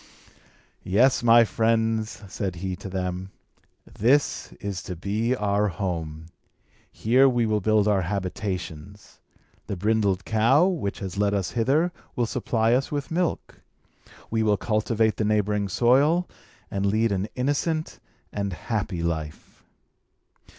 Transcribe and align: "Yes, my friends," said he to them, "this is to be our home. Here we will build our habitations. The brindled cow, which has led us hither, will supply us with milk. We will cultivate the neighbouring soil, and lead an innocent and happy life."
"Yes, 0.81 1.21
my 1.21 1.43
friends," 1.45 2.23
said 2.27 2.55
he 2.55 2.75
to 2.77 2.89
them, 2.89 3.29
"this 3.85 4.51
is 4.53 4.81
to 4.81 4.95
be 4.95 5.35
our 5.35 5.67
home. 5.67 6.25
Here 6.91 7.29
we 7.29 7.45
will 7.45 7.61
build 7.61 7.87
our 7.87 8.01
habitations. 8.01 9.19
The 9.67 9.75
brindled 9.75 10.25
cow, 10.25 10.65
which 10.65 10.97
has 11.01 11.19
led 11.19 11.35
us 11.35 11.51
hither, 11.51 11.91
will 12.15 12.25
supply 12.25 12.73
us 12.73 12.91
with 12.91 13.11
milk. 13.11 13.61
We 14.31 14.41
will 14.41 14.57
cultivate 14.57 15.17
the 15.17 15.23
neighbouring 15.23 15.69
soil, 15.69 16.27
and 16.71 16.83
lead 16.87 17.11
an 17.11 17.27
innocent 17.35 17.99
and 18.33 18.53
happy 18.53 19.03
life." 19.03 19.63